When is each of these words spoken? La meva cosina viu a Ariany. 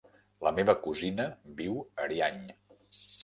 La 0.45 0.51
meva 0.59 0.73
cosina 0.85 1.27
viu 1.59 1.77
a 1.83 1.85
Ariany. 2.07 2.43